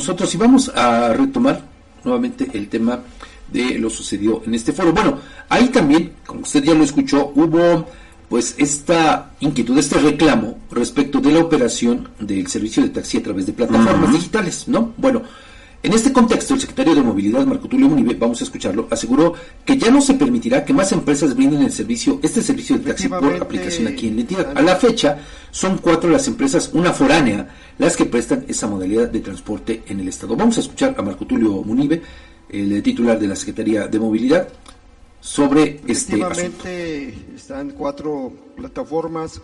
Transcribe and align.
nosotros 0.00 0.34
y 0.34 0.38
vamos 0.38 0.70
a 0.74 1.12
retomar 1.12 1.60
nuevamente 2.04 2.48
el 2.54 2.70
tema 2.70 3.00
de 3.52 3.78
lo 3.78 3.90
sucedido 3.90 4.42
en 4.46 4.54
este 4.54 4.72
foro. 4.72 4.94
Bueno, 4.94 5.18
ahí 5.50 5.68
también, 5.68 6.12
como 6.24 6.40
usted 6.40 6.64
ya 6.64 6.72
lo 6.72 6.84
escuchó, 6.84 7.32
hubo 7.34 7.86
pues 8.30 8.54
esta 8.56 9.32
inquietud, 9.40 9.76
este 9.76 9.98
reclamo 9.98 10.58
respecto 10.70 11.20
de 11.20 11.32
la 11.32 11.40
operación 11.40 12.08
del 12.18 12.46
servicio 12.46 12.82
de 12.82 12.88
taxi 12.88 13.18
a 13.18 13.22
través 13.22 13.44
de 13.44 13.52
plataformas 13.52 14.10
digitales, 14.10 14.68
¿no? 14.68 14.94
Bueno, 14.96 15.22
en 15.82 15.94
este 15.94 16.12
contexto, 16.12 16.52
el 16.52 16.60
secretario 16.60 16.94
de 16.94 17.02
Movilidad, 17.02 17.46
Marco 17.46 17.66
Tulio 17.66 17.88
Munive, 17.88 18.14
vamos 18.14 18.40
a 18.42 18.44
escucharlo, 18.44 18.86
aseguró 18.90 19.32
que 19.64 19.78
ya 19.78 19.90
no 19.90 20.02
se 20.02 20.12
permitirá 20.12 20.62
que 20.62 20.74
más 20.74 20.92
empresas 20.92 21.34
brinden 21.34 21.62
el 21.62 21.72
servicio, 21.72 22.20
este 22.22 22.42
servicio 22.42 22.76
de 22.76 22.84
taxi 22.84 23.08
por 23.08 23.34
aplicación 23.36 23.86
aquí 23.86 24.08
en 24.08 24.16
la 24.16 24.20
entidad. 24.20 24.58
A 24.58 24.60
la 24.60 24.76
fecha, 24.76 25.18
son 25.50 25.78
cuatro 25.78 26.10
las 26.10 26.28
empresas, 26.28 26.70
una 26.74 26.92
foránea, 26.92 27.48
las 27.78 27.96
que 27.96 28.04
prestan 28.04 28.44
esa 28.46 28.66
modalidad 28.66 29.08
de 29.08 29.20
transporte 29.20 29.82
en 29.86 30.00
el 30.00 30.08
Estado. 30.08 30.36
Vamos 30.36 30.58
a 30.58 30.60
escuchar 30.60 30.94
a 30.98 31.02
Marco 31.02 31.26
Tulio 31.26 31.62
Munive, 31.62 32.02
el 32.50 32.82
titular 32.82 33.18
de 33.18 33.28
la 33.28 33.36
Secretaría 33.36 33.86
de 33.86 33.98
Movilidad, 33.98 34.48
sobre 35.18 35.80
este 35.86 36.22
asunto. 36.22 36.68
están 36.68 37.70
cuatro 37.70 38.30
plataformas. 38.54 39.40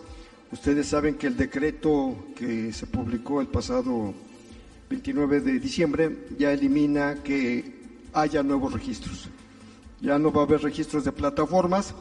Ustedes 0.52 0.87
saben 0.87 1.14
que 1.14 1.28
el 1.28 1.37
decreto 1.37 2.14
que 2.37 2.74
se 2.74 2.87
publicó 2.87 3.41
el 3.41 3.46
pasado 3.46 4.14
29 4.88 5.40
de 5.40 5.58
diciembre 5.58 6.26
ya 6.38 6.52
elimina 6.52 7.22
que 7.22 7.77
haya 8.12 8.42
nuevos 8.42 8.72
registros. 8.72 9.28
Ya 10.00 10.18
no 10.18 10.32
va 10.32 10.42
a 10.42 10.44
haber 10.44 10.62
registros 10.62 11.04
de 11.04 11.12
plataformas. 11.12 11.94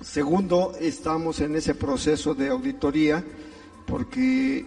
Segundo, 0.00 0.74
estamos 0.80 1.40
en 1.40 1.56
ese 1.56 1.74
proceso 1.74 2.34
de 2.34 2.48
auditoría 2.48 3.24
porque 3.86 4.64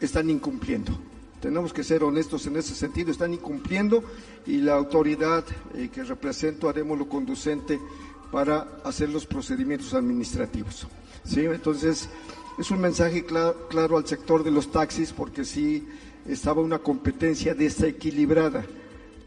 están 0.00 0.30
incumpliendo. 0.30 0.92
Tenemos 1.40 1.72
que 1.72 1.82
ser 1.82 2.04
honestos 2.04 2.46
en 2.46 2.56
ese 2.56 2.74
sentido, 2.74 3.10
están 3.10 3.32
incumpliendo 3.32 4.04
y 4.46 4.58
la 4.58 4.74
autoridad 4.74 5.44
eh, 5.74 5.88
que 5.92 6.04
represento 6.04 6.68
haremos 6.68 6.98
lo 6.98 7.08
conducente 7.08 7.80
para 8.30 8.68
hacer 8.84 9.08
los 9.08 9.26
procedimientos 9.26 9.94
administrativos. 9.94 10.86
¿sí? 11.24 11.40
Entonces, 11.40 12.10
es 12.58 12.70
un 12.70 12.80
mensaje 12.80 13.24
claro, 13.24 13.68
claro 13.68 13.96
al 13.96 14.06
sector 14.06 14.44
de 14.44 14.50
los 14.50 14.70
taxis 14.70 15.12
porque 15.12 15.44
sí 15.44 15.88
estaba 16.28 16.62
una 16.62 16.78
competencia 16.78 17.54
desequilibrada 17.54 18.64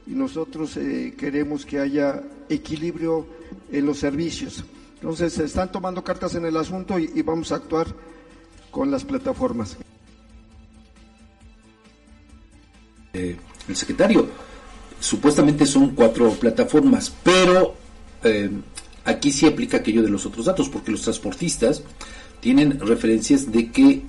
y 0.06 0.12
nosotros 0.12 0.78
eh, 0.78 1.14
queremos 1.18 1.66
que 1.66 1.80
haya 1.80 2.24
equilibrio 2.50 3.26
en 3.72 3.86
los 3.86 4.00
servicios. 4.00 4.64
Entonces, 4.96 5.34
se 5.34 5.46
están 5.46 5.72
tomando 5.72 6.04
cartas 6.04 6.36
en 6.36 6.46
el 6.46 6.56
asunto 6.56 6.98
y 6.98 7.22
vamos 7.22 7.52
a 7.52 7.56
actuar 7.56 7.88
con 8.72 8.90
las 8.90 9.04
plataformas. 9.04 9.78
Eh, 13.14 13.38
el 13.68 13.76
secretario. 13.76 14.28
Supuestamente 15.00 15.68
son 15.68 15.90
cuatro 15.90 16.32
plataformas, 16.32 17.14
pero 17.24 17.76
eh, 18.24 18.50
aquí 19.06 19.32
sí 19.32 19.46
aplica 19.46 19.78
aquello 19.78 20.02
de 20.02 20.10
los 20.10 20.26
otros 20.26 20.46
datos, 20.46 20.68
porque 20.68 20.92
los 20.92 21.04
transportistas 21.04 21.84
tienen 22.40 22.80
referencias 22.80 23.52
de 23.52 23.72
que 23.72 24.02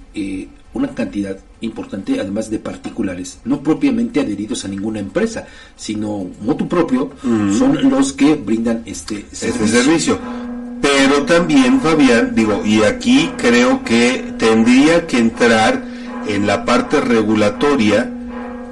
una 0.74 0.88
cantidad 0.88 1.38
importante, 1.60 2.20
además 2.20 2.50
de 2.50 2.58
particulares, 2.58 3.38
no 3.44 3.60
propiamente 3.60 4.20
adheridos 4.20 4.64
a 4.64 4.68
ninguna 4.68 4.98
empresa, 4.98 5.46
sino 5.76 6.26
motu 6.42 6.68
propio, 6.68 7.12
son 7.22 7.88
los 7.88 8.12
que 8.12 8.34
brindan 8.34 8.82
este 8.84 9.24
servicio. 9.30 9.64
Este 9.64 9.68
servicio. 9.68 10.18
Pero 10.82 11.22
también, 11.22 11.80
Fabián, 11.80 12.34
digo, 12.34 12.60
y 12.64 12.82
aquí 12.82 13.30
creo 13.38 13.82
que 13.84 14.34
tendría 14.36 15.06
que 15.06 15.18
entrar 15.18 15.82
en 16.26 16.46
la 16.46 16.64
parte 16.64 17.00
regulatoria 17.00 18.10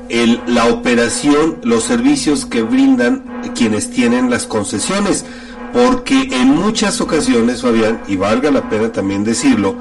el, 0.09 0.41
la 0.47 0.67
operación, 0.67 1.59
los 1.63 1.85
servicios 1.85 2.45
que 2.45 2.63
brindan 2.63 3.23
quienes 3.55 3.91
tienen 3.91 4.29
las 4.29 4.47
concesiones. 4.47 5.25
Porque 5.73 6.29
en 6.33 6.49
muchas 6.49 7.01
ocasiones, 7.01 7.63
Fabián, 7.63 8.03
y 8.07 8.17
valga 8.17 8.51
la 8.51 8.69
pena 8.69 8.93
también 8.93 9.25
decirlo, 9.25 9.75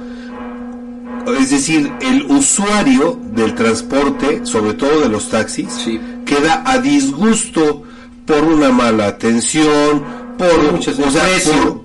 es 1.40 1.52
decir, 1.52 1.92
el 2.02 2.24
usuario 2.24 3.20
del 3.34 3.56
transporte, 3.56 4.46
sobre 4.46 4.74
todo 4.74 5.02
de 5.02 5.10
los 5.10 5.30
taxis, 5.30 5.86
queda 6.26 6.64
a 6.66 6.80
disgusto 6.80 7.84
por 8.26 8.44
una 8.44 8.70
mala 8.72 9.08
atención, 9.08 10.04
por, 10.38 10.80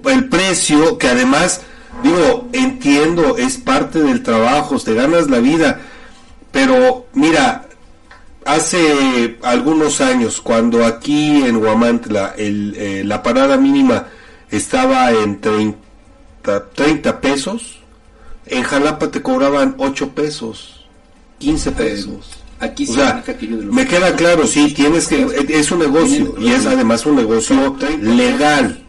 por 0.03 0.13
el 0.13 0.29
precio, 0.29 0.99
que 0.99 1.09
además, 1.09 1.63
digo, 2.03 2.49
entiendo, 2.53 3.37
es 3.37 3.57
parte 3.59 4.03
del 4.03 4.23
trabajo, 4.23 4.79
te 4.79 4.95
ganas 4.95 5.29
la 5.29 5.39
vida, 5.39 5.81
pero 6.53 7.07
mira, 7.15 7.67
hace 8.45 9.39
algunos 9.43 10.01
años, 10.01 10.41
cuando 10.41 10.85
aquí 10.85 11.45
en 11.45 11.57
Huamantla 11.57 12.35
el, 12.37 12.75
eh, 12.77 13.03
la 13.05 13.23
parada 13.23 13.57
mínima 13.57 14.07
estaba 14.51 15.11
en 15.11 15.41
30, 15.41 15.77
30 16.75 17.21
pesos, 17.21 17.81
en 18.47 18.63
Jalapa 18.63 19.11
te 19.11 19.23
cobraban 19.23 19.75
8 19.79 20.11
pesos, 20.11 20.87
15 21.39 21.73
pesos. 21.73 22.31
Aquí 22.59 22.89
o 22.89 22.95
sea, 22.95 23.23
me 23.71 23.87
queda 23.87 24.17
claro, 24.17 24.47
sí, 24.47 24.73
tienes 24.73 25.09
que, 25.09 25.27
es 25.51 25.71
un 25.71 25.81
negocio 25.81 26.37
y 26.39 26.49
es 26.49 26.65
además 26.65 27.05
un 27.05 27.17
negocio 27.17 27.77
legal 28.01 28.86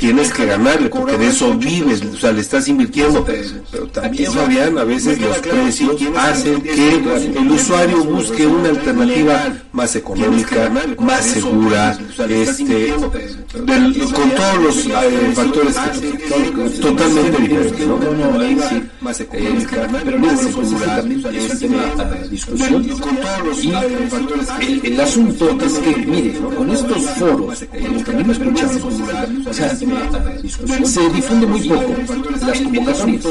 tienes 0.00 0.32
que 0.32 0.46
ganarle, 0.46 0.88
porque 0.88 1.18
de 1.18 1.28
eso 1.28 1.54
vives, 1.54 2.02
o 2.02 2.16
sea, 2.16 2.32
le 2.32 2.40
estás 2.40 2.66
invirtiendo. 2.68 3.24
Pero 3.70 3.86
también, 3.88 4.32
Fabián, 4.32 4.78
a 4.78 4.84
veces 4.84 5.20
los 5.20 5.38
precios 5.38 6.00
hacen 6.16 6.62
que 6.62 6.94
el 6.94 7.50
usuario 7.50 8.02
busque 8.04 8.46
una 8.46 8.70
alternativa 8.70 9.52
más 9.72 9.94
económica, 9.94 10.70
más 10.98 11.24
segura, 11.24 11.98
este, 12.28 12.94
con 12.94 14.30
todos 14.30 14.64
los 14.64 14.86
eh, 14.86 15.32
factores 15.34 15.76
que, 15.76 16.80
totalmente 16.80 17.42
diferentes, 17.42 17.86
¿no? 17.86 18.00
más 19.02 19.20
económica, 19.20 19.88
pero 20.02 20.18
no 20.18 20.36
segura, 20.36 21.04
es 21.32 21.58
tema 21.58 22.04
discusión. 22.30 22.86
Y 23.62 24.86
el, 24.86 25.00
asunto 25.00 25.58
es 25.62 25.72
que, 25.74 25.96
mire, 26.06 26.38
con 26.38 26.70
estos 26.70 27.02
foros, 27.10 27.64
como 27.68 28.04
también 28.04 28.30
escuchamos, 28.30 28.84
o 29.46 29.52
sea, 29.52 29.76
se 30.84 31.08
difunde 31.10 31.46
muy 31.46 31.68
poco 31.68 31.94
las 32.46 32.60
convocatorias. 32.60 33.26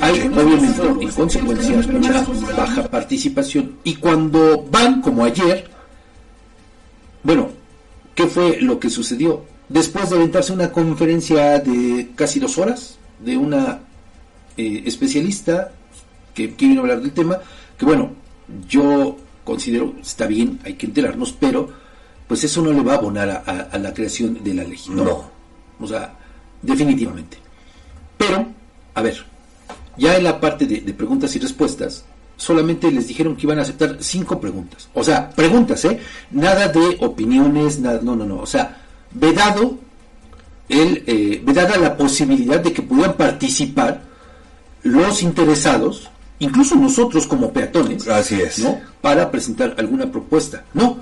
Hay 0.00 0.20
obviamente 0.28 1.04
en 1.04 1.10
consecuencia 1.10 1.76
mucha 1.76 2.26
baja 2.56 2.88
participación 2.88 3.76
y 3.84 3.94
cuando 3.96 4.64
van 4.70 5.00
como 5.00 5.24
ayer, 5.24 5.68
bueno, 7.22 7.50
¿qué 8.14 8.26
fue 8.26 8.60
lo 8.60 8.78
que 8.78 8.90
sucedió? 8.90 9.44
Después 9.68 10.10
de 10.10 10.16
aventarse 10.16 10.52
una 10.52 10.72
conferencia 10.72 11.58
de 11.60 12.10
casi 12.14 12.40
dos 12.40 12.58
horas 12.58 12.98
de 13.20 13.36
una 13.36 13.80
eh, 14.56 14.82
especialista 14.86 15.72
que, 16.34 16.54
quiere 16.54 16.80
hablar 16.80 17.00
del 17.00 17.12
tema, 17.12 17.38
que 17.78 17.84
bueno, 17.84 18.12
yo 18.68 19.16
considero 19.44 19.94
está 20.00 20.26
bien, 20.26 20.58
hay 20.64 20.74
que 20.74 20.86
enterarnos, 20.86 21.32
pero 21.32 21.68
pues 22.26 22.44
eso 22.44 22.62
no 22.62 22.72
le 22.72 22.82
va 22.82 22.94
a 22.94 22.96
abonar 22.96 23.42
a, 23.46 23.78
la 23.78 23.92
creación 23.92 24.42
de 24.42 24.54
la 24.54 24.64
ley. 24.64 24.78
no. 24.88 25.39
O 25.80 25.86
sea, 25.86 26.14
definitivamente. 26.62 27.38
Pero, 28.16 28.46
a 28.94 29.02
ver, 29.02 29.24
ya 29.96 30.16
en 30.16 30.24
la 30.24 30.40
parte 30.40 30.66
de, 30.66 30.92
preguntas 30.94 31.34
y 31.36 31.38
respuestas, 31.38 32.04
solamente 32.36 32.90
les 32.90 33.08
dijeron 33.08 33.36
que 33.36 33.42
iban 33.42 33.58
a 33.58 33.62
aceptar 33.62 33.96
cinco 34.00 34.40
preguntas. 34.40 34.88
O 34.94 35.02
sea, 35.04 35.30
preguntas, 35.30 35.84
¿eh? 35.84 36.00
Nada 36.30 36.68
de 36.68 36.96
opiniones, 37.00 37.80
nada, 37.80 38.00
no, 38.02 38.16
no, 38.16 38.24
no. 38.24 38.40
O 38.40 38.46
sea, 38.46 38.78
vedado 39.12 39.78
el, 40.68 41.02
eh, 41.06 41.42
vedada 41.44 41.76
la 41.76 41.96
posibilidad 41.96 42.60
de 42.60 42.72
que 42.72 42.82
pudieran 42.82 43.14
participar 43.14 44.02
los 44.82 45.22
interesados, 45.22 46.08
incluso 46.38 46.76
nosotros 46.76 47.26
como 47.26 47.52
peatones, 47.52 48.08
Así 48.08 48.40
es. 48.40 48.60
¿no? 48.60 48.80
Para 49.00 49.30
presentar 49.30 49.74
alguna 49.78 50.10
propuesta. 50.10 50.64
No, 50.72 50.98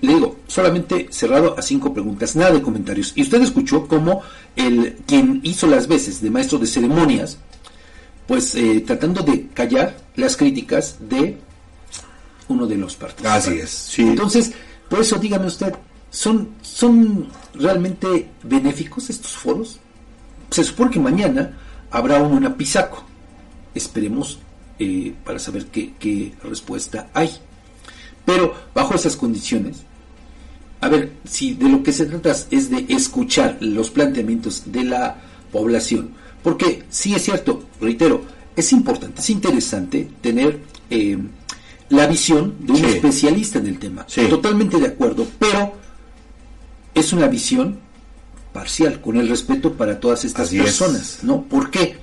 le 0.00 0.14
digo, 0.14 0.36
solamente 0.46 1.08
cerrado 1.10 1.58
a 1.58 1.62
cinco 1.62 1.92
preguntas, 1.92 2.36
nada 2.36 2.52
de 2.52 2.62
comentarios. 2.62 3.12
Y 3.14 3.22
usted 3.22 3.42
escuchó 3.42 3.86
cómo 3.86 4.22
el 4.56 4.96
quien 5.06 5.40
hizo 5.42 5.66
las 5.66 5.86
veces 5.86 6.20
de 6.22 6.30
maestro 6.30 6.58
de 6.58 6.66
ceremonias, 6.66 7.38
pues 8.26 8.54
eh, 8.54 8.82
tratando 8.86 9.22
de 9.22 9.48
callar 9.48 9.96
las 10.16 10.36
críticas 10.36 10.96
de 11.00 11.38
uno 12.48 12.66
de 12.66 12.76
los 12.76 12.96
partidos. 12.96 13.32
Así 13.32 13.58
es. 13.58 13.98
Entonces, 13.98 14.52
por 14.88 15.00
eso 15.00 15.16
dígame 15.16 15.46
usted, 15.46 15.74
¿son, 16.10 16.50
¿son 16.62 17.28
realmente 17.54 18.30
benéficos 18.42 19.10
estos 19.10 19.32
foros? 19.32 19.78
Se 20.50 20.64
supone 20.64 20.90
que 20.90 21.00
mañana 21.00 21.58
habrá 21.90 22.22
uno 22.22 22.38
en 22.38 22.46
Apizaco. 22.46 23.04
Esperemos 23.74 24.38
eh, 24.78 25.14
para 25.24 25.38
saber 25.38 25.66
qué, 25.66 25.92
qué 25.98 26.32
respuesta 26.42 27.08
hay. 27.14 27.30
Pero 28.24 28.54
bajo 28.74 28.94
esas 28.94 29.16
condiciones, 29.16 29.84
a 30.80 30.88
ver, 30.88 31.12
si 31.24 31.54
de 31.54 31.68
lo 31.68 31.82
que 31.82 31.92
se 31.92 32.06
trata 32.06 32.34
es 32.50 32.70
de 32.70 32.86
escuchar 32.88 33.58
los 33.60 33.90
planteamientos 33.90 34.64
de 34.66 34.84
la 34.84 35.16
población, 35.52 36.12
porque 36.42 36.84
sí 36.88 37.14
es 37.14 37.22
cierto, 37.22 37.64
reitero, 37.80 38.24
es 38.56 38.72
importante, 38.72 39.20
es 39.20 39.30
interesante 39.30 40.08
tener 40.20 40.60
eh, 40.88 41.18
la 41.90 42.06
visión 42.06 42.54
de 42.60 42.72
un 42.72 42.84
especialista 42.84 43.58
en 43.58 43.66
el 43.66 43.78
tema. 43.78 44.06
Totalmente 44.06 44.78
de 44.78 44.86
acuerdo, 44.86 45.26
pero 45.38 45.74
es 46.94 47.12
una 47.12 47.28
visión 47.28 47.78
parcial, 48.52 49.00
con 49.00 49.16
el 49.16 49.28
respeto 49.28 49.74
para 49.74 50.00
todas 50.00 50.24
estas 50.24 50.50
personas, 50.50 51.20
¿no? 51.22 51.42
¿Por 51.42 51.70
qué? 51.70 51.96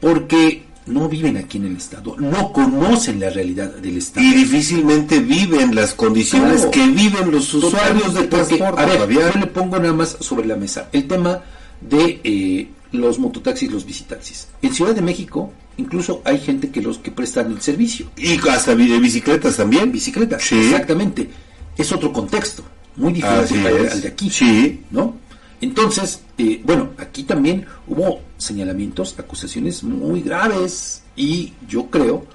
Porque 0.00 0.64
no 0.86 1.08
viven 1.08 1.36
aquí 1.36 1.58
en 1.58 1.66
el 1.66 1.76
Estado, 1.76 2.16
no 2.18 2.52
conocen 2.52 3.20
la 3.20 3.30
realidad 3.30 3.70
del 3.76 3.98
Estado. 3.98 4.26
Y 4.26 4.34
difícilmente 4.34 5.20
viven 5.20 5.74
las 5.74 5.94
condiciones 5.94 6.66
que 6.66 6.86
viven 6.88 7.30
los 7.30 7.52
usuarios 7.54 8.14
de 8.14 8.24
transporte. 8.24 8.80
A 8.80 8.86
ver, 8.86 9.08
yo 9.08 9.20
le 9.38 9.46
pongo 9.46 9.78
nada 9.78 9.92
más 9.92 10.16
sobre 10.20 10.46
la 10.46 10.56
mesa 10.56 10.88
el 10.92 11.06
tema 11.06 11.40
de 11.80 12.20
eh, 12.24 12.68
los 12.92 13.18
mototaxis, 13.18 13.70
los 13.70 13.86
visitaxis. 13.86 14.48
En 14.60 14.74
Ciudad 14.74 14.94
de 14.94 15.02
México, 15.02 15.52
incluso 15.76 16.20
hay 16.24 16.38
gente 16.38 16.70
que 16.70 16.82
los 16.82 16.98
que 16.98 17.10
prestan 17.10 17.52
el 17.52 17.60
servicio. 17.60 18.10
Y 18.16 18.38
hasta 18.48 18.74
bicicletas 18.74 19.56
también. 19.56 19.92
Bicicletas, 19.92 20.52
exactamente. 20.52 21.28
Es 21.76 21.90
otro 21.92 22.12
contexto, 22.12 22.64
muy 22.96 23.12
diferente 23.12 23.90
al, 23.90 24.00
de 24.02 24.08
aquí. 24.08 24.30
Sí. 24.30 24.80
¿No? 24.90 25.16
Entonces, 25.62 26.20
eh, 26.38 26.60
bueno, 26.64 26.90
aquí 26.98 27.22
también 27.22 27.64
hubo 27.86 28.20
señalamientos, 28.36 29.18
acusaciones 29.18 29.82
muy 29.84 30.20
graves 30.20 31.02
y 31.16 31.52
yo 31.68 31.86
creo 31.86 32.26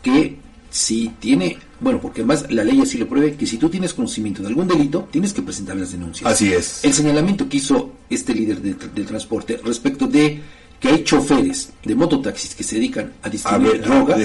que 0.00 0.38
si 0.70 1.08
tiene, 1.18 1.58
bueno, 1.80 2.00
porque 2.00 2.20
además 2.20 2.46
la 2.50 2.62
ley 2.62 2.80
así 2.80 2.96
lo 2.96 3.08
pruebe, 3.08 3.34
que 3.34 3.46
si 3.46 3.58
tú 3.58 3.68
tienes 3.68 3.92
conocimiento 3.94 4.42
de 4.42 4.48
algún 4.48 4.68
delito, 4.68 5.08
tienes 5.10 5.32
que 5.32 5.42
presentar 5.42 5.76
las 5.76 5.90
denuncias. 5.90 6.30
Así 6.30 6.52
es. 6.52 6.84
El 6.84 6.92
señalamiento 6.92 7.48
que 7.48 7.56
hizo 7.56 7.94
este 8.08 8.32
líder 8.32 8.60
del 8.62 9.06
transporte 9.06 9.60
respecto 9.64 10.06
de 10.06 10.40
que 10.80 10.88
hay 10.88 11.04
choferes 11.04 11.70
de 11.84 11.94
mototaxis 11.94 12.54
que 12.54 12.62
se 12.62 12.76
dedican 12.76 13.12
a 13.22 13.28
distribuir 13.28 13.82
droga, 13.82 14.16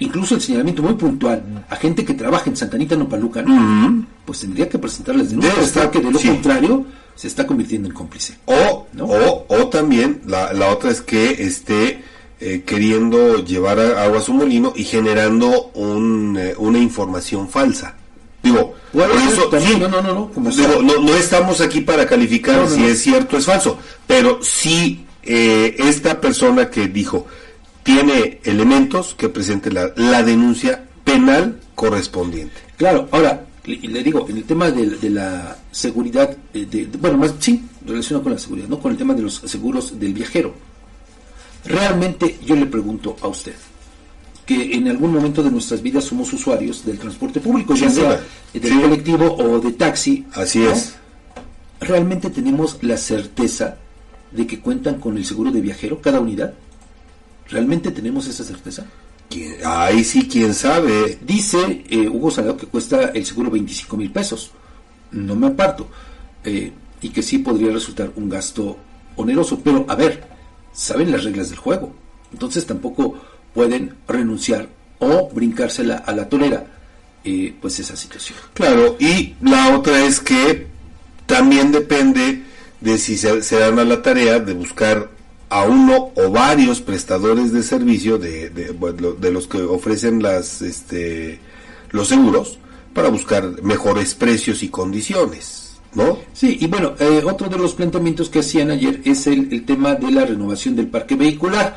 incluso 0.00 0.34
el 0.34 0.40
señalamiento 0.40 0.82
muy 0.82 0.94
puntual 0.94 1.64
a 1.68 1.76
gente 1.76 2.04
que 2.04 2.14
trabaja 2.14 2.50
en 2.50 2.56
Santanita 2.56 2.96
no 2.96 3.08
pues 4.24 4.40
tendría 4.40 4.68
que 4.68 4.78
presentar 4.78 5.16
las 5.16 5.30
denuncias, 5.30 5.72
que 5.90 6.00
de 6.00 6.10
lo 6.10 6.18
contrario 6.20 6.86
se 7.14 7.28
está 7.28 7.46
convirtiendo 7.46 7.88
en 7.88 7.94
cómplice. 7.94 8.38
O, 8.46 8.86
o, 8.98 9.46
o 9.48 9.68
también 9.68 10.22
la, 10.26 10.52
la 10.52 10.70
otra 10.70 10.90
es 10.90 11.00
que 11.02 11.42
esté 11.42 12.02
eh, 12.40 12.62
queriendo 12.64 13.44
llevar 13.44 13.78
agua 13.78 14.18
a 14.18 14.22
su 14.22 14.32
molino 14.32 14.72
y 14.74 14.84
generando 14.84 15.70
un, 15.74 16.36
eh, 16.38 16.54
una 16.56 16.78
información 16.78 17.48
falsa. 17.48 17.96
Digo, 18.42 18.74
eso, 18.94 19.50
no, 19.78 19.88
no, 19.88 20.00
no, 20.00 20.30
no, 20.34 21.00
no, 21.02 21.14
estamos 21.14 21.60
aquí 21.60 21.82
para 21.82 22.06
calificar 22.06 22.66
si 22.66 22.82
es 22.84 23.02
cierto 23.02 23.36
o 23.36 23.38
es 23.38 23.44
falso, 23.44 23.78
pero 24.06 24.42
si 24.42 25.04
eh, 25.32 25.76
esta 25.78 26.20
persona 26.20 26.70
que 26.70 26.88
dijo 26.88 27.24
tiene 27.84 28.40
elementos 28.42 29.14
que 29.14 29.28
presente 29.28 29.70
la, 29.70 29.92
la 29.94 30.24
denuncia 30.24 30.84
penal 31.04 31.60
correspondiente. 31.76 32.56
Claro, 32.76 33.08
ahora, 33.12 33.46
le, 33.64 34.02
digo, 34.02 34.26
en 34.28 34.38
el 34.38 34.44
tema 34.44 34.72
de, 34.72 35.08
la 35.08 35.56
seguridad, 35.70 36.36
de, 36.52 36.88
bueno, 37.00 37.18
más 37.18 37.34
sí, 37.38 37.62
relacionado 37.86 38.24
con 38.24 38.32
la 38.32 38.38
seguridad, 38.40 38.66
¿no? 38.66 38.80
Con 38.80 38.90
el 38.90 38.98
tema 38.98 39.14
de 39.14 39.22
los 39.22 39.34
seguros 39.34 40.00
del 40.00 40.14
viajero. 40.14 40.52
Realmente 41.64 42.38
yo 42.44 42.56
le 42.56 42.66
pregunto 42.66 43.16
a 43.22 43.28
usted, 43.28 43.54
que 44.44 44.74
en 44.74 44.88
algún 44.88 45.12
momento 45.12 45.44
de 45.44 45.52
nuestras 45.52 45.80
vidas 45.80 46.02
somos 46.02 46.32
usuarios 46.32 46.84
del 46.84 46.98
transporte 46.98 47.38
público, 47.38 47.76
ya 47.76 47.88
sea 47.88 48.20
del 48.52 48.80
colectivo 48.80 49.36
o 49.36 49.60
de 49.60 49.70
taxi. 49.74 50.26
Así 50.32 50.64
es. 50.64 50.96
¿Realmente 51.78 52.30
tenemos 52.30 52.78
la 52.82 52.96
certeza 52.96 53.78
de 54.32 54.46
que 54.46 54.60
cuentan 54.60 55.00
con 55.00 55.16
el 55.16 55.24
seguro 55.24 55.50
de 55.50 55.60
viajero 55.60 56.00
cada 56.00 56.20
unidad? 56.20 56.54
¿Realmente 57.48 57.90
tenemos 57.90 58.26
esa 58.26 58.44
certeza? 58.44 58.86
Ahí 59.64 60.04
sí, 60.04 60.28
quién 60.28 60.54
sabe. 60.54 61.18
Dice 61.22 61.84
eh, 61.88 62.08
Hugo 62.08 62.30
Salado 62.30 62.56
que 62.56 62.66
cuesta 62.66 63.10
el 63.14 63.24
seguro 63.24 63.50
25 63.50 63.96
mil 63.96 64.10
pesos. 64.10 64.50
No 65.12 65.36
me 65.36 65.48
aparto. 65.48 65.88
Eh, 66.44 66.72
y 67.02 67.08
que 67.10 67.22
sí 67.22 67.38
podría 67.38 67.72
resultar 67.72 68.10
un 68.16 68.28
gasto 68.28 68.76
oneroso. 69.16 69.60
Pero, 69.60 69.84
a 69.88 69.94
ver, 69.94 70.24
saben 70.72 71.12
las 71.12 71.24
reglas 71.24 71.50
del 71.50 71.58
juego. 71.58 71.92
Entonces 72.32 72.66
tampoco 72.66 73.14
pueden 73.54 73.94
renunciar 74.08 74.68
o 74.98 75.28
brincársela 75.32 75.96
a 75.98 76.12
la 76.12 76.28
tolera. 76.28 76.66
Eh, 77.22 77.54
pues 77.60 77.78
esa 77.78 77.96
situación. 77.96 78.38
Claro, 78.54 78.96
y 78.98 79.34
la 79.42 79.76
otra 79.76 80.04
es 80.06 80.20
que 80.20 80.66
también 81.26 81.70
depende 81.70 82.42
de 82.80 82.98
si 82.98 83.16
se, 83.16 83.58
dan 83.58 83.78
a 83.78 83.84
la 83.84 84.02
tarea 84.02 84.38
de 84.38 84.54
buscar 84.54 85.10
a 85.48 85.64
uno 85.64 86.12
o 86.14 86.30
varios 86.30 86.80
prestadores 86.80 87.52
de 87.52 87.62
servicio 87.62 88.18
de, 88.18 88.50
de, 88.50 89.30
los 89.30 89.46
que 89.46 89.58
ofrecen 89.58 90.22
las 90.22 90.62
este 90.62 91.40
los 91.90 92.08
seguros 92.08 92.58
para 92.94 93.08
buscar 93.08 93.62
mejores 93.62 94.14
precios 94.14 94.62
y 94.62 94.68
condiciones 94.68 95.70
¿no? 95.94 96.18
Sí, 96.32 96.56
y 96.60 96.68
bueno, 96.68 96.94
eh, 97.00 97.22
otro 97.24 97.48
de 97.48 97.58
los 97.58 97.74
planteamientos 97.74 98.28
que 98.28 98.38
hacían 98.38 98.70
ayer 98.70 99.00
es 99.04 99.26
el, 99.26 99.52
el, 99.52 99.64
tema 99.64 99.96
de 99.96 100.12
la 100.12 100.24
renovación 100.24 100.76
del 100.76 100.86
parque 100.86 101.16
vehicular, 101.16 101.76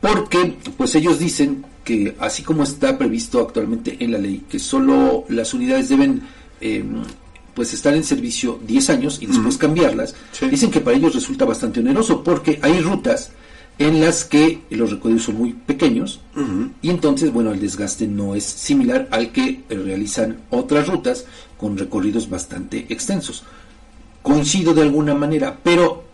porque 0.00 0.56
pues 0.76 0.94
ellos 0.96 1.20
dicen 1.20 1.64
que 1.84 2.16
así 2.18 2.42
como 2.42 2.64
está 2.64 2.98
previsto 2.98 3.40
actualmente 3.40 3.96
en 4.00 4.12
la 4.12 4.18
ley, 4.18 4.44
que 4.48 4.58
solo 4.58 5.24
las 5.28 5.54
unidades 5.54 5.88
deben 5.90 6.22
eh, 6.60 6.84
pues 7.54 7.72
estar 7.72 7.94
en 7.94 8.04
servicio 8.04 8.58
10 8.66 8.90
años 8.90 9.18
y 9.20 9.26
después 9.26 9.56
cambiarlas, 9.56 10.14
dicen 10.50 10.70
que 10.70 10.80
para 10.80 10.96
ellos 10.96 11.14
resulta 11.14 11.44
bastante 11.44 11.80
oneroso 11.80 12.22
porque 12.22 12.58
hay 12.62 12.80
rutas 12.80 13.30
en 13.78 14.00
las 14.00 14.24
que 14.24 14.60
los 14.70 14.90
recorridos 14.90 15.24
son 15.24 15.36
muy 15.36 15.52
pequeños 15.52 16.20
y 16.82 16.90
entonces, 16.90 17.32
bueno, 17.32 17.52
el 17.52 17.60
desgaste 17.60 18.06
no 18.06 18.34
es 18.34 18.44
similar 18.44 19.08
al 19.10 19.32
que 19.32 19.62
realizan 19.68 20.38
otras 20.50 20.88
rutas 20.88 21.26
con 21.58 21.76
recorridos 21.76 22.28
bastante 22.28 22.86
extensos. 22.88 23.44
Coincido 24.22 24.74
de 24.74 24.82
alguna 24.82 25.14
manera, 25.14 25.58
pero 25.62 26.04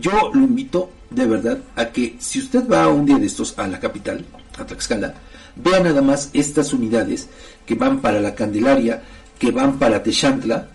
yo 0.00 0.30
lo 0.32 0.40
invito 0.40 0.90
de 1.10 1.26
verdad 1.26 1.58
a 1.74 1.86
que 1.86 2.16
si 2.18 2.40
usted 2.40 2.68
va 2.68 2.88
un 2.88 3.06
día 3.06 3.18
de 3.18 3.26
estos 3.26 3.58
a 3.58 3.66
la 3.66 3.80
capital, 3.80 4.24
a 4.58 4.64
Tlaxcala, 4.64 5.14
vea 5.56 5.80
nada 5.80 6.02
más 6.02 6.30
estas 6.32 6.72
unidades 6.72 7.28
que 7.64 7.74
van 7.74 8.00
para 8.00 8.20
la 8.20 8.34
Candelaria, 8.34 9.02
que 9.38 9.50
van 9.50 9.78
para 9.78 10.02
Texantla, 10.02 10.68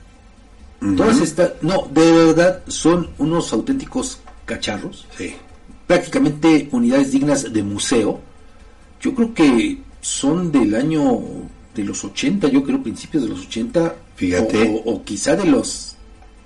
Todas 0.98 1.22
estas, 1.22 1.52
no, 1.62 1.88
de 1.94 2.12
verdad 2.12 2.64
son 2.68 3.10
unos 3.20 3.54
auténticos 3.54 4.20
cacharros. 4.46 5.06
Sí. 5.16 5.36
Prácticamente 5.86 6.70
unidades 6.72 7.12
dignas 7.12 7.54
de 7.54 7.62
museo. 7.62 8.20
Yo 9.00 9.14
creo 9.14 9.34
que 9.34 9.80
son 10.02 10.52
del 10.52 10.74
año 10.74 11.20
de 11.76 11.84
los 11.84 12.04
80, 12.04 12.48
yo 12.48 12.64
creo 12.64 12.82
principios 12.82 13.24
de 13.24 13.30
los 13.30 13.46
80. 13.46 13.96
Fíjate. 14.16 14.82
O, 14.86 15.04
quizá 15.04 15.36
de 15.36 15.46
los, 15.46 15.96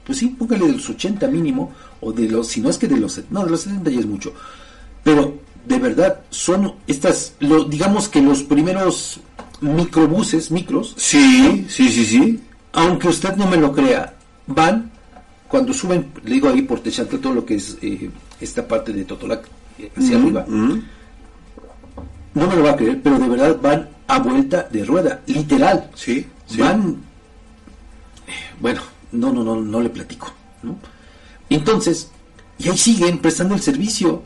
pues 0.06 0.18
sí, 0.18 0.28
póngale 0.28 0.68
de 0.68 0.74
los 0.74 0.90
80 0.90 1.28
mínimo, 1.28 1.74
o 2.02 2.12
de 2.12 2.28
los, 2.28 2.48
si 2.48 2.60
no 2.60 2.70
es 2.70 2.78
que 2.78 2.88
de 2.88 2.98
los, 2.98 3.22
no, 3.30 3.46
de 3.46 3.52
los 3.52 3.62
70 3.62 3.90
ya 3.90 4.00
es 4.00 4.06
mucho. 4.06 4.34
Pero 5.04 5.40
de 5.66 5.80
verdad 5.80 6.22
son 6.30 6.76
estas, 6.88 7.34
lo, 7.40 7.64
digamos 7.64 8.10
que 8.10 8.22
los 8.22 8.44
primeros 8.44 9.20
microbuses, 9.62 10.52
micros. 10.52 10.94
Sí, 10.98 11.66
sí, 11.70 11.90
sí, 11.90 12.06
sí. 12.06 12.42
Aunque 12.74 13.08
usted 13.08 13.36
no 13.36 13.48
me 13.48 13.56
lo 13.56 13.72
crea, 13.72 14.15
van, 14.48 14.92
cuando 15.48 15.74
suben, 15.74 16.12
le 16.24 16.36
digo 16.36 16.50
ahí 16.50 16.62
por 16.62 16.80
Techantla 16.80 17.20
todo 17.20 17.34
lo 17.34 17.46
que 17.46 17.56
es 17.56 17.78
eh, 17.82 18.10
esta 18.40 18.68
parte 18.68 18.94
de 18.94 19.06
Totolac 19.06 19.46
eh, 19.80 19.92
hacia 19.96 20.18
arriba, 20.18 20.46
no 20.48 22.48
me 22.48 22.56
lo 22.56 22.64
va 22.64 22.72
a 22.72 22.76
creer, 22.76 23.02
pero 23.02 23.18
de 23.18 23.30
verdad 23.30 23.58
van 23.62 23.90
a 24.08 24.20
vuelta 24.20 24.68
de 24.70 24.84
rueda, 24.84 25.22
literal. 25.28 25.90
Sí, 25.96 26.26
Van, 26.58 26.98
eh, 28.28 28.32
bueno, 28.60 28.82
no, 29.12 29.32
no, 29.32 29.44
no, 29.44 29.56
no 29.56 29.82
le 29.82 29.90
platico. 29.90 30.32
Entonces, 31.50 32.10
y 32.58 32.70
ahí 32.70 32.78
siguen 32.78 33.20
prestando 33.20 33.56
el 33.56 33.62
servicio. 33.62 34.24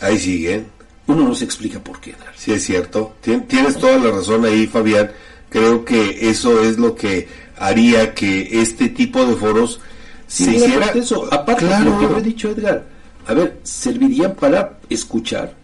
Ahí 0.00 0.18
siguen. 0.18 0.66
Uno 1.06 1.28
no 1.28 1.34
se 1.34 1.44
explica 1.44 1.78
por 1.80 2.00
qué. 2.00 2.14
Sí, 2.36 2.52
es 2.52 2.64
cierto. 2.64 3.14
Tienes 3.20 3.78
toda 3.78 3.98
la 3.98 4.10
razón 4.10 4.44
ahí, 4.44 4.66
Fabián. 4.66 5.10
Creo 5.48 5.84
que 5.84 6.28
eso 6.28 6.62
es 6.62 6.78
lo 6.78 6.94
que 6.94 7.28
haría 7.58 8.14
que 8.14 8.60
este 8.60 8.88
tipo 8.88 9.24
de 9.24 9.36
foros 9.36 9.80
se 10.26 10.52
hiciera 10.52 10.86
eso 10.88 11.32
aparte 11.32 11.66
de 11.66 11.80
lo 11.80 11.98
que 11.98 12.18
he 12.18 12.22
dicho 12.22 12.50
Edgar 12.50 12.84
a 13.26 13.34
ver 13.34 13.60
servirían 13.62 14.34
para 14.34 14.78
escuchar 14.88 15.54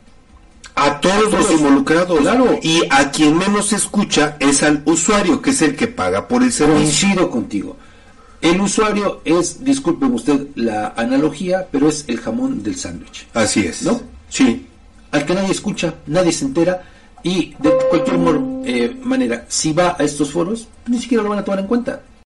a 0.74 1.00
todos, 1.00 1.32
los 1.32 1.50
involucrados. 1.50 2.20
claro. 2.20 2.58
Y 2.62 2.80
a 2.90 3.10
quien 3.10 3.36
menos 3.36 3.72
escucha 3.72 4.36
es 4.40 4.62
al 4.62 4.82
usuario 4.86 5.42
que 5.42 5.50
es 5.50 5.60
el 5.62 5.76
que 5.76 5.86
paga 5.86 6.26
por 6.26 6.42
el 6.42 6.52
servicio. 6.52 6.82
Coincido 6.82 7.30
contigo. 7.30 7.76
El 8.40 8.60
usuario 8.60 9.20
es 9.24 9.62
disculpen 9.62 10.12
usted 10.14 10.46
la 10.54 10.94
analogía 10.96 11.68
pero 11.70 11.88
es 11.88 12.04
el 12.08 12.18
jamón 12.18 12.62
del 12.62 12.76
sándwich. 12.76 13.26
Así 13.34 13.60
es. 13.60 13.82
No 13.82 14.00
sí. 14.28 14.66
Al 15.10 15.26
que 15.26 15.34
nadie 15.34 15.52
escucha 15.52 15.94
nadie 16.06 16.32
se 16.32 16.46
entera 16.46 16.82
y 17.22 17.54
de 17.58 17.70
cualquier 17.88 18.18
eh, 18.64 18.96
manera, 19.02 19.44
si 19.48 19.72
va 19.72 19.96
a 19.98 20.04
estos 20.04 20.30
foros, 20.32 20.68
ni 20.86 20.98
siquiera 20.98 21.22
lo 21.22 21.30
van 21.30 21.38
a 21.38 21.44
tomar 21.44 21.60
en 21.60 21.66
cuenta. 21.66 22.02